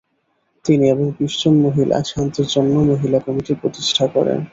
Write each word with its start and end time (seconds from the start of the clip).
তিনি 0.65 0.85
এবং 0.89 1.05
বিশ 1.17 1.33
জন 1.41 1.55
মহিলা 1.61 1.97
শান্তির 2.03 2.47
জন্য 2.47 2.73
মহিলা 2.91 3.19
কমিটি 3.25 3.53
প্রতিষ্ঠা 3.61 4.05
করেন। 4.07 4.39